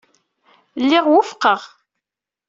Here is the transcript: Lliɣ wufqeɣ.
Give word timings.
Lliɣ 0.81 1.05
wufqeɣ. 1.09 1.61